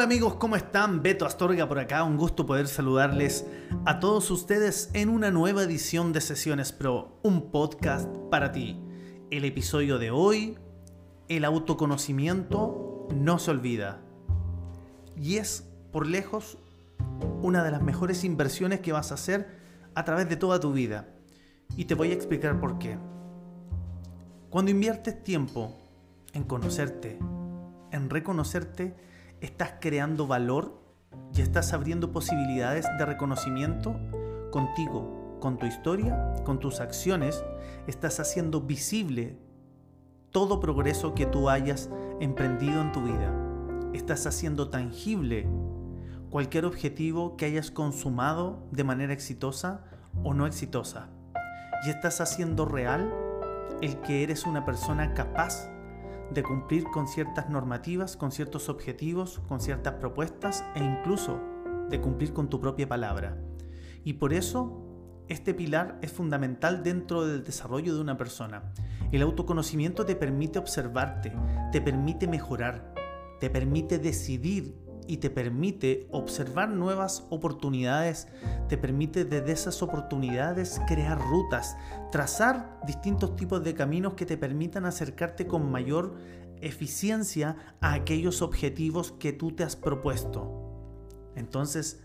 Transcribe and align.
Hola 0.00 0.06
amigos, 0.06 0.36
¿cómo 0.36 0.56
están? 0.56 1.02
Beto 1.02 1.26
Astorga 1.26 1.68
por 1.68 1.78
acá, 1.78 2.04
un 2.04 2.16
gusto 2.16 2.46
poder 2.46 2.68
saludarles 2.68 3.44
a 3.84 4.00
todos 4.00 4.30
ustedes 4.30 4.88
en 4.94 5.10
una 5.10 5.30
nueva 5.30 5.62
edición 5.62 6.14
de 6.14 6.22
Sesiones 6.22 6.72
Pro, 6.72 7.18
un 7.22 7.50
podcast 7.50 8.08
para 8.30 8.50
ti. 8.50 8.80
El 9.30 9.44
episodio 9.44 9.98
de 9.98 10.10
hoy, 10.10 10.56
el 11.28 11.44
autoconocimiento 11.44 13.08
no 13.14 13.38
se 13.38 13.50
olvida. 13.50 14.00
Y 15.18 15.36
es, 15.36 15.68
por 15.92 16.06
lejos, 16.06 16.56
una 17.42 17.62
de 17.62 17.70
las 17.70 17.82
mejores 17.82 18.24
inversiones 18.24 18.80
que 18.80 18.92
vas 18.92 19.10
a 19.10 19.16
hacer 19.16 19.48
a 19.94 20.06
través 20.06 20.30
de 20.30 20.36
toda 20.36 20.60
tu 20.60 20.72
vida. 20.72 21.10
Y 21.76 21.84
te 21.84 21.94
voy 21.94 22.12
a 22.12 22.14
explicar 22.14 22.58
por 22.58 22.78
qué. 22.78 22.96
Cuando 24.48 24.70
inviertes 24.70 25.22
tiempo 25.22 25.76
en 26.32 26.44
conocerte, 26.44 27.18
en 27.90 28.08
reconocerte, 28.08 29.09
estás 29.40 29.74
creando 29.80 30.26
valor 30.26 30.80
y 31.34 31.40
estás 31.40 31.72
abriendo 31.72 32.12
posibilidades 32.12 32.86
de 32.98 33.06
reconocimiento 33.06 33.96
contigo, 34.50 35.38
con 35.40 35.58
tu 35.58 35.66
historia, 35.66 36.34
con 36.44 36.58
tus 36.58 36.80
acciones, 36.80 37.44
estás 37.86 38.20
haciendo 38.20 38.60
visible 38.60 39.38
todo 40.30 40.60
progreso 40.60 41.14
que 41.14 41.26
tú 41.26 41.48
hayas 41.48 41.90
emprendido 42.20 42.80
en 42.80 42.92
tu 42.92 43.02
vida. 43.02 43.34
Estás 43.92 44.26
haciendo 44.26 44.68
tangible 44.68 45.48
cualquier 46.30 46.64
objetivo 46.64 47.36
que 47.36 47.46
hayas 47.46 47.70
consumado 47.70 48.62
de 48.70 48.84
manera 48.84 49.12
exitosa 49.12 49.84
o 50.22 50.34
no 50.34 50.46
exitosa. 50.46 51.08
Y 51.84 51.90
estás 51.90 52.20
haciendo 52.20 52.66
real 52.66 53.12
el 53.80 53.96
que 54.00 54.22
eres 54.22 54.44
una 54.44 54.64
persona 54.64 55.14
capaz 55.14 55.68
de 56.32 56.42
cumplir 56.42 56.84
con 56.84 57.08
ciertas 57.08 57.48
normativas, 57.48 58.16
con 58.16 58.32
ciertos 58.32 58.68
objetivos, 58.68 59.40
con 59.48 59.60
ciertas 59.60 59.94
propuestas 59.94 60.64
e 60.74 60.84
incluso 60.84 61.40
de 61.88 62.00
cumplir 62.00 62.32
con 62.32 62.48
tu 62.48 62.60
propia 62.60 62.88
palabra. 62.88 63.36
Y 64.04 64.14
por 64.14 64.32
eso 64.32 64.86
este 65.28 65.54
pilar 65.54 65.98
es 66.02 66.12
fundamental 66.12 66.82
dentro 66.82 67.26
del 67.26 67.44
desarrollo 67.44 67.94
de 67.94 68.00
una 68.00 68.16
persona. 68.16 68.72
El 69.12 69.22
autoconocimiento 69.22 70.04
te 70.04 70.16
permite 70.16 70.58
observarte, 70.58 71.32
te 71.72 71.80
permite 71.80 72.26
mejorar, 72.26 72.94
te 73.38 73.50
permite 73.50 73.98
decidir 73.98 74.76
y 75.10 75.16
te 75.16 75.28
permite 75.28 76.06
observar 76.12 76.68
nuevas 76.68 77.26
oportunidades, 77.30 78.28
te 78.68 78.78
permite 78.78 79.24
desde 79.24 79.50
esas 79.50 79.82
oportunidades 79.82 80.80
crear 80.86 81.20
rutas, 81.20 81.76
trazar 82.12 82.78
distintos 82.86 83.34
tipos 83.34 83.64
de 83.64 83.74
caminos 83.74 84.14
que 84.14 84.24
te 84.24 84.36
permitan 84.36 84.86
acercarte 84.86 85.48
con 85.48 85.68
mayor 85.68 86.14
eficiencia 86.60 87.56
a 87.80 87.94
aquellos 87.94 88.40
objetivos 88.40 89.10
que 89.10 89.32
tú 89.32 89.50
te 89.50 89.64
has 89.64 89.74
propuesto. 89.74 90.70
Entonces, 91.34 92.04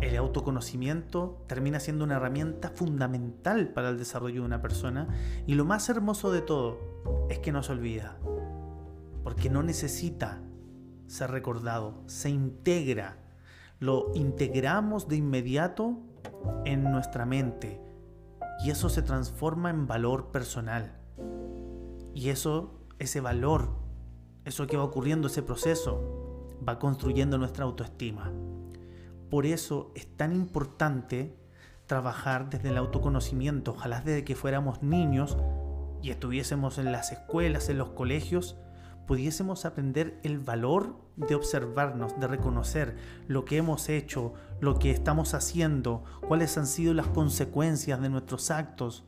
el 0.00 0.16
autoconocimiento 0.16 1.44
termina 1.48 1.78
siendo 1.78 2.04
una 2.04 2.16
herramienta 2.16 2.70
fundamental 2.70 3.68
para 3.68 3.90
el 3.90 3.98
desarrollo 3.98 4.40
de 4.40 4.46
una 4.46 4.62
persona 4.62 5.08
y 5.46 5.56
lo 5.56 5.66
más 5.66 5.90
hermoso 5.90 6.32
de 6.32 6.40
todo 6.40 6.78
es 7.28 7.38
que 7.38 7.52
no 7.52 7.62
se 7.62 7.72
olvida, 7.72 8.16
porque 9.24 9.50
no 9.50 9.62
necesita 9.62 10.40
ser 11.06 11.30
recordado, 11.30 12.02
se 12.06 12.30
integra, 12.30 13.18
lo 13.78 14.10
integramos 14.14 15.08
de 15.08 15.16
inmediato 15.16 15.98
en 16.64 16.84
nuestra 16.84 17.26
mente 17.26 17.80
y 18.64 18.70
eso 18.70 18.88
se 18.88 19.02
transforma 19.02 19.70
en 19.70 19.86
valor 19.86 20.30
personal. 20.30 20.96
Y 22.14 22.30
eso, 22.30 22.80
ese 22.98 23.20
valor, 23.20 23.70
eso 24.44 24.66
que 24.66 24.76
va 24.76 24.84
ocurriendo, 24.84 25.28
ese 25.28 25.42
proceso, 25.42 26.48
va 26.66 26.78
construyendo 26.78 27.36
nuestra 27.36 27.64
autoestima. 27.64 28.32
Por 29.30 29.44
eso 29.44 29.92
es 29.94 30.06
tan 30.16 30.32
importante 30.32 31.36
trabajar 31.86 32.48
desde 32.48 32.70
el 32.70 32.78
autoconocimiento, 32.78 33.72
ojalá 33.72 34.00
desde 34.00 34.24
que 34.24 34.34
fuéramos 34.34 34.82
niños 34.82 35.36
y 36.02 36.10
estuviésemos 36.10 36.78
en 36.78 36.92
las 36.92 37.12
escuelas, 37.12 37.68
en 37.68 37.78
los 37.78 37.90
colegios, 37.90 38.56
pudiésemos 39.06 39.64
aprender 39.64 40.20
el 40.22 40.38
valor 40.38 40.96
de 41.16 41.34
observarnos, 41.34 42.18
de 42.18 42.26
reconocer 42.26 42.96
lo 43.28 43.44
que 43.44 43.56
hemos 43.56 43.88
hecho, 43.88 44.34
lo 44.60 44.78
que 44.78 44.90
estamos 44.90 45.34
haciendo, 45.34 46.04
cuáles 46.26 46.58
han 46.58 46.66
sido 46.66 46.92
las 46.92 47.06
consecuencias 47.06 48.00
de 48.00 48.08
nuestros 48.08 48.50
actos, 48.50 49.04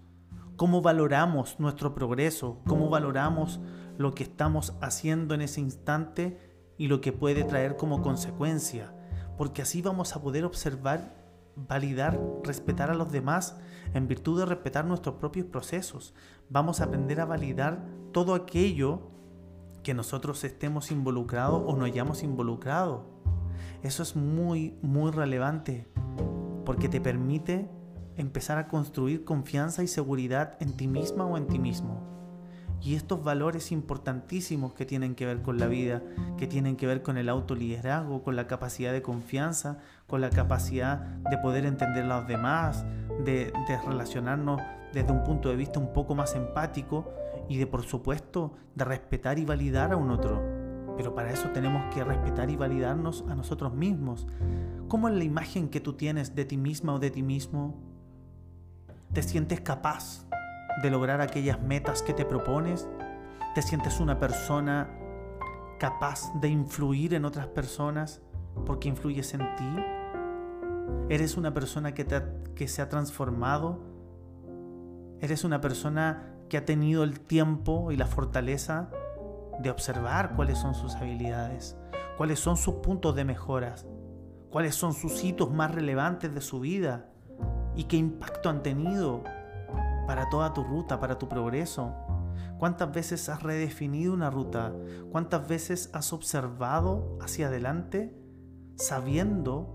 cómo 0.56 0.82
valoramos 0.82 1.60
nuestro 1.60 1.94
progreso, 1.94 2.60
cómo 2.66 2.88
valoramos 2.88 3.60
lo 3.98 4.14
que 4.14 4.22
estamos 4.22 4.74
haciendo 4.80 5.34
en 5.34 5.42
ese 5.42 5.60
instante 5.60 6.38
y 6.78 6.86
lo 6.86 7.00
que 7.00 7.12
puede 7.12 7.44
traer 7.44 7.76
como 7.76 8.00
consecuencia, 8.02 8.94
porque 9.36 9.62
así 9.62 9.82
vamos 9.82 10.14
a 10.14 10.22
poder 10.22 10.44
observar, 10.44 11.16
validar, 11.56 12.20
respetar 12.44 12.90
a 12.90 12.94
los 12.94 13.10
demás 13.10 13.56
en 13.94 14.06
virtud 14.06 14.40
de 14.40 14.46
respetar 14.46 14.84
nuestros 14.84 15.16
propios 15.16 15.46
procesos. 15.46 16.14
Vamos 16.48 16.80
a 16.80 16.84
aprender 16.84 17.20
a 17.20 17.24
validar 17.24 17.84
todo 18.12 18.34
aquello 18.34 19.17
que 19.88 19.94
nosotros 19.94 20.44
estemos 20.44 20.90
involucrados 20.90 21.62
o 21.64 21.74
no 21.74 21.86
hayamos 21.86 22.22
involucrado. 22.22 23.06
Eso 23.82 24.02
es 24.02 24.16
muy, 24.16 24.76
muy 24.82 25.10
relevante 25.10 25.88
porque 26.66 26.90
te 26.90 27.00
permite 27.00 27.70
empezar 28.16 28.58
a 28.58 28.68
construir 28.68 29.24
confianza 29.24 29.82
y 29.82 29.88
seguridad 29.88 30.58
en 30.60 30.76
ti 30.76 30.88
misma 30.88 31.24
o 31.24 31.38
en 31.38 31.46
ti 31.46 31.58
mismo. 31.58 32.02
Y 32.82 32.96
estos 32.96 33.24
valores 33.24 33.72
importantísimos 33.72 34.74
que 34.74 34.84
tienen 34.84 35.14
que 35.14 35.24
ver 35.24 35.40
con 35.40 35.58
la 35.58 35.68
vida, 35.68 36.02
que 36.36 36.46
tienen 36.46 36.76
que 36.76 36.86
ver 36.86 37.00
con 37.00 37.16
el 37.16 37.30
autoliderazgo, 37.30 38.22
con 38.22 38.36
la 38.36 38.46
capacidad 38.46 38.92
de 38.92 39.00
confianza, 39.00 39.78
con 40.06 40.20
la 40.20 40.28
capacidad 40.28 40.98
de 40.98 41.38
poder 41.38 41.64
entender 41.64 42.04
a 42.04 42.18
los 42.18 42.28
demás, 42.28 42.84
de, 43.24 43.54
de 43.66 43.80
relacionarnos 43.86 44.60
desde 44.92 45.12
un 45.12 45.24
punto 45.24 45.48
de 45.48 45.56
vista 45.56 45.78
un 45.78 45.92
poco 45.92 46.14
más 46.14 46.34
empático, 46.34 47.12
y 47.48 47.56
de 47.56 47.66
por 47.66 47.82
supuesto 47.82 48.52
de 48.74 48.84
respetar 48.84 49.38
y 49.38 49.44
validar 49.44 49.92
a 49.92 49.96
un 49.96 50.10
otro. 50.10 50.42
Pero 50.96 51.14
para 51.14 51.30
eso 51.30 51.48
tenemos 51.50 51.94
que 51.94 52.04
respetar 52.04 52.50
y 52.50 52.56
validarnos 52.56 53.24
a 53.28 53.34
nosotros 53.34 53.72
mismos. 53.72 54.26
¿Cómo 54.88 55.08
es 55.08 55.14
la 55.14 55.24
imagen 55.24 55.68
que 55.68 55.80
tú 55.80 55.94
tienes 55.94 56.34
de 56.34 56.44
ti 56.44 56.56
misma 56.56 56.94
o 56.94 56.98
de 56.98 57.10
ti 57.10 57.22
mismo? 57.22 57.80
¿Te 59.12 59.22
sientes 59.22 59.60
capaz 59.60 60.26
de 60.82 60.90
lograr 60.90 61.20
aquellas 61.20 61.62
metas 61.62 62.02
que 62.02 62.12
te 62.12 62.24
propones? 62.24 62.88
¿Te 63.54 63.62
sientes 63.62 64.00
una 64.00 64.18
persona 64.18 64.90
capaz 65.78 66.32
de 66.40 66.48
influir 66.48 67.14
en 67.14 67.24
otras 67.24 67.46
personas 67.46 68.20
porque 68.66 68.88
influyes 68.88 69.32
en 69.34 69.40
ti? 69.56 69.76
¿Eres 71.08 71.36
una 71.36 71.54
persona 71.54 71.94
que, 71.94 72.06
que 72.54 72.68
se 72.68 72.82
ha 72.82 72.88
transformado? 72.88 73.87
¿Eres 75.20 75.44
una 75.44 75.60
persona 75.60 76.34
que 76.48 76.56
ha 76.56 76.64
tenido 76.64 77.02
el 77.04 77.20
tiempo 77.20 77.92
y 77.92 77.96
la 77.96 78.06
fortaleza 78.06 78.90
de 79.60 79.70
observar 79.70 80.36
cuáles 80.36 80.58
son 80.58 80.74
sus 80.74 80.94
habilidades, 80.94 81.76
cuáles 82.16 82.38
son 82.38 82.56
sus 82.56 82.76
puntos 82.76 83.14
de 83.14 83.24
mejoras, 83.24 83.86
cuáles 84.50 84.74
son 84.74 84.94
sus 84.94 85.24
hitos 85.24 85.50
más 85.50 85.74
relevantes 85.74 86.34
de 86.34 86.40
su 86.40 86.60
vida 86.60 87.10
y 87.74 87.84
qué 87.84 87.96
impacto 87.96 88.48
han 88.48 88.62
tenido 88.62 89.24
para 90.06 90.28
toda 90.30 90.54
tu 90.54 90.64
ruta, 90.64 91.00
para 91.00 91.18
tu 91.18 91.28
progreso. 91.28 91.94
¿Cuántas 92.58 92.92
veces 92.92 93.28
has 93.28 93.42
redefinido 93.42 94.12
una 94.12 94.30
ruta? 94.30 94.72
¿Cuántas 95.10 95.46
veces 95.48 95.90
has 95.92 96.12
observado 96.12 97.18
hacia 97.20 97.48
adelante 97.48 98.16
sabiendo 98.76 99.74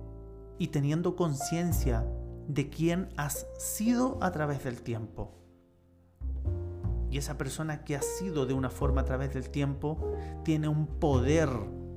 y 0.57 0.67
teniendo 0.67 1.15
conciencia 1.15 2.05
de 2.47 2.69
quién 2.69 3.09
has 3.17 3.47
sido 3.57 4.17
a 4.21 4.31
través 4.31 4.63
del 4.63 4.81
tiempo? 4.81 5.31
Y 7.09 7.17
esa 7.17 7.37
persona 7.37 7.83
que 7.83 7.95
ha 7.95 8.01
sido 8.01 8.45
de 8.45 8.53
una 8.53 8.69
forma 8.69 9.01
a 9.01 9.05
través 9.05 9.33
del 9.33 9.49
tiempo 9.49 10.15
tiene 10.43 10.67
un 10.67 10.87
poder 10.87 11.49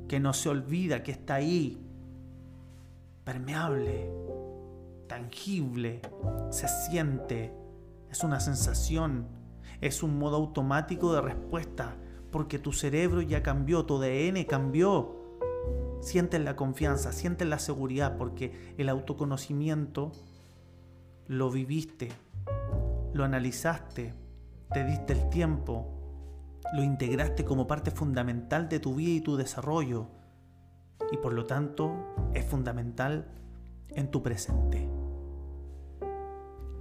que 0.09 0.21
no 0.21 0.33
se 0.33 0.51
olvida, 0.51 1.03
que 1.03 1.13
está 1.13 1.37
ahí, 1.37 1.83
permeable, 3.25 4.11
tangible, 5.07 6.03
se 6.51 6.69
siente, 6.69 7.53
es 8.11 8.23
una 8.23 8.41
sensación, 8.41 9.27
es 9.81 10.03
un 10.03 10.19
modo 10.19 10.37
automático 10.37 11.13
de 11.15 11.23
respuesta, 11.23 11.97
porque 12.31 12.59
tu 12.59 12.73
cerebro 12.73 13.23
ya 13.23 13.43
cambió, 13.43 13.85
tu 13.87 13.97
ADN 13.97 14.45
cambió, 14.45 15.17
sientes 16.01 16.41
la 16.41 16.57
confianza, 16.57 17.13
sientes 17.13 17.49
la 17.49 17.59
seguridad, 17.59 18.17
porque 18.17 18.75
el 18.79 18.89
autoconocimiento 18.89 20.13
lo 21.29 21.51
viviste, 21.51 22.09
lo 23.13 23.25
analizaste, 23.25 24.15
te 24.73 24.85
diste 24.85 25.13
el 25.13 25.29
tiempo, 25.29 25.93
lo 26.75 26.83
integraste 26.83 27.45
como 27.45 27.67
parte 27.67 27.91
fundamental 27.91 28.69
de 28.69 28.81
tu 28.81 28.95
vida 28.95 29.13
y 29.13 29.21
tu 29.21 29.37
desarrollo, 29.37 30.09
y 31.11 31.17
por 31.19 31.33
lo 31.33 31.47
tanto 31.47 31.95
es 32.35 32.45
fundamental 32.45 33.29
en 33.91 34.11
tu 34.11 34.23
presente. 34.23 34.89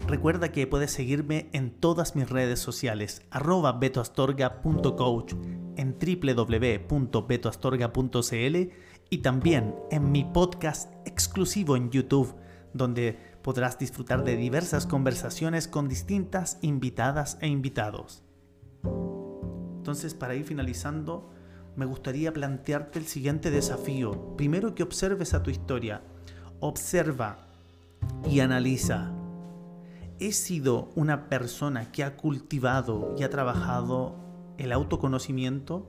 Recuerda 0.07 0.51
que 0.51 0.67
puedes 0.67 0.91
seguirme 0.91 1.49
en 1.51 1.71
todas 1.71 2.15
mis 2.15 2.29
redes 2.29 2.59
sociales, 2.59 3.23
arroba 3.31 3.71
betoastorga.coach, 3.71 5.33
en 5.77 5.97
www.betoastorga.cl 5.99 8.71
y 9.09 9.17
también 9.19 9.75
en 9.89 10.11
mi 10.11 10.23
podcast 10.23 10.93
exclusivo 11.05 11.75
en 11.75 11.89
YouTube, 11.89 12.35
donde 12.73 13.17
podrás 13.45 13.77
disfrutar 13.77 14.23
de 14.23 14.37
diversas 14.37 14.87
conversaciones 14.87 15.67
con 15.67 15.87
distintas 15.87 16.57
invitadas 16.63 17.37
e 17.41 17.47
invitados. 17.47 18.23
Entonces, 19.77 20.15
para 20.15 20.33
ir 20.33 20.45
finalizando, 20.45 21.29
me 21.75 21.85
gustaría 21.85 22.33
plantearte 22.33 22.97
el 22.97 23.05
siguiente 23.05 23.51
desafío. 23.51 24.35
Primero 24.35 24.73
que 24.73 24.81
observes 24.81 25.35
a 25.35 25.43
tu 25.43 25.51
historia. 25.51 26.01
Observa 26.59 27.37
y 28.27 28.39
analiza 28.39 29.13
he 30.19 30.31
sido 30.31 30.89
una 30.95 31.29
persona 31.29 31.91
que 31.91 32.03
ha 32.03 32.17
cultivado 32.17 33.13
y 33.15 33.21
ha 33.21 33.29
trabajado 33.29 34.15
el 34.57 34.71
autoconocimiento? 34.71 35.85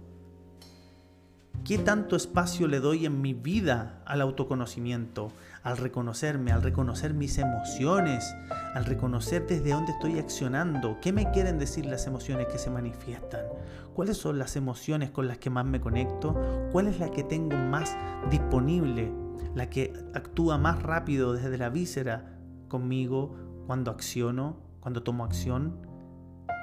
¿Qué 1.67 1.79
tanto 1.79 2.15
espacio 2.15 2.69
le 2.69 2.79
doy 2.79 3.07
en 3.07 3.21
mi 3.21 3.35
vida 3.35 4.01
al 4.05 4.21
autoconocimiento, 4.21 5.33
al 5.65 5.77
reconocerme, 5.79 6.53
al 6.53 6.63
reconocer 6.63 7.13
mis 7.13 7.39
emociones, 7.39 8.37
al 8.77 8.85
reconocer 8.85 9.49
desde 9.49 9.73
dónde 9.73 9.91
estoy 9.91 10.21
accionando? 10.21 10.99
¿Qué 11.01 11.13
me 11.13 11.29
quieren 11.33 11.59
decir 11.59 11.85
las 11.85 12.07
emociones 12.07 12.47
que 12.47 12.59
se 12.59 12.71
manifiestan? 12.71 13.47
¿Cuáles 13.95 14.17
son 14.17 14.39
las 14.39 14.55
emociones 14.55 15.11
con 15.11 15.27
las 15.27 15.39
que 15.39 15.51
más 15.51 15.65
me 15.65 15.81
conecto? 15.81 16.41
¿Cuál 16.71 16.87
es 16.87 17.01
la 17.01 17.11
que 17.11 17.25
tengo 17.25 17.57
más 17.57 17.97
disponible? 18.31 19.13
La 19.57 19.69
que 19.69 19.93
actúa 20.15 20.59
más 20.59 20.81
rápido 20.85 21.33
desde 21.33 21.59
la 21.59 21.69
víscera 21.69 22.39
conmigo 22.69 23.35
cuando 23.67 23.91
acciono, 23.91 24.61
cuando 24.79 25.03
tomo 25.03 25.25
acción, 25.25 25.85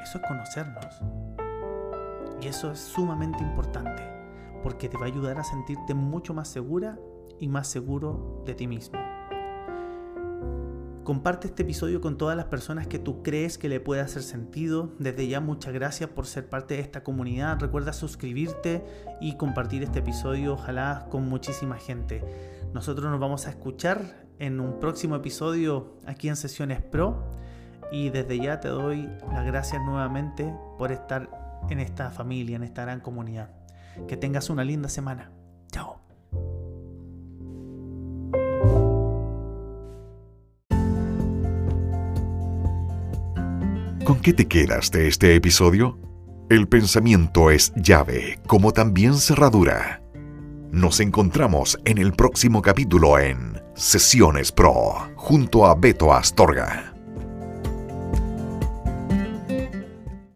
eso 0.01 0.19
es 0.19 0.23
conocernos. 0.25 1.01
Y 2.41 2.47
eso 2.47 2.71
es 2.71 2.79
sumamente 2.79 3.43
importante, 3.43 4.12
porque 4.63 4.89
te 4.89 4.97
va 4.97 5.03
a 5.03 5.07
ayudar 5.07 5.37
a 5.39 5.43
sentirte 5.43 5.93
mucho 5.93 6.33
más 6.33 6.47
segura 6.47 6.97
y 7.39 7.47
más 7.47 7.67
seguro 7.67 8.41
de 8.45 8.55
ti 8.55 8.67
mismo. 8.67 8.97
Comparte 11.03 11.47
este 11.47 11.63
episodio 11.63 11.99
con 11.99 12.17
todas 12.17 12.37
las 12.37 12.45
personas 12.45 12.87
que 12.87 12.97
tú 12.97 13.23
crees 13.23 13.57
que 13.57 13.67
le 13.67 13.81
puede 13.81 13.99
hacer 13.99 14.23
sentido. 14.23 14.93
Desde 14.99 15.27
ya 15.27 15.41
muchas 15.41 15.73
gracias 15.73 16.09
por 16.09 16.25
ser 16.25 16.47
parte 16.47 16.75
de 16.75 16.79
esta 16.79 17.03
comunidad. 17.03 17.59
Recuerda 17.59 17.91
suscribirte 17.91 18.85
y 19.19 19.35
compartir 19.35 19.83
este 19.83 19.99
episodio, 19.99 20.53
ojalá 20.53 21.07
con 21.11 21.27
muchísima 21.27 21.75
gente. 21.75 22.23
Nosotros 22.73 23.11
nos 23.11 23.19
vamos 23.19 23.47
a 23.47 23.49
escuchar 23.49 24.25
en 24.39 24.61
un 24.61 24.79
próximo 24.79 25.17
episodio 25.17 25.97
aquí 26.05 26.29
en 26.29 26.37
Sesiones 26.37 26.81
Pro 26.81 27.21
y 27.91 28.09
desde 28.09 28.39
ya 28.39 28.61
te 28.61 28.69
doy 28.69 29.09
las 29.29 29.45
gracias 29.45 29.81
nuevamente 29.83 30.55
por 30.77 30.93
estar 30.93 31.29
en 31.69 31.81
esta 31.81 32.11
familia, 32.11 32.55
en 32.55 32.63
esta 32.63 32.83
gran 32.83 33.01
comunidad. 33.01 33.49
Que 34.07 34.17
tengas 34.17 34.49
una 34.49 34.63
linda 34.63 34.89
semana. 34.89 35.31
Chao. 35.71 35.99
¿Con 44.05 44.19
qué 44.21 44.33
te 44.33 44.47
quedas 44.47 44.91
de 44.91 45.07
este 45.07 45.35
episodio? 45.35 45.97
El 46.49 46.67
pensamiento 46.67 47.49
es 47.49 47.73
llave, 47.75 48.39
como 48.47 48.73
también 48.73 49.15
cerradura. 49.15 50.01
Nos 50.71 50.99
encontramos 50.99 51.79
en 51.85 51.97
el 51.99 52.11
próximo 52.13 52.61
capítulo 52.61 53.17
en 53.17 53.61
Sesiones 53.75 54.51
Pro, 54.51 55.09
junto 55.15 55.65
a 55.65 55.75
Beto 55.75 56.13
Astorga. 56.13 56.92